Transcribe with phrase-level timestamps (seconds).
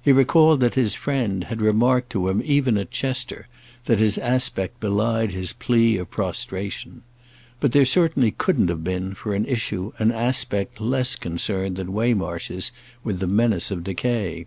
[0.00, 3.48] He recalled that his friend had remarked to him even at Chester
[3.86, 7.02] that his aspect belied his plea of prostration;
[7.58, 12.70] but there certainly couldn't have been, for an issue, an aspect less concerned than Waymarsh's
[13.02, 14.46] with the menace of decay.